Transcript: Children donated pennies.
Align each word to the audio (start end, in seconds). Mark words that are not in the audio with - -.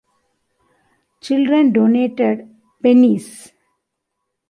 Children 1.19 1.73
donated 1.73 2.49
pennies. 2.81 3.51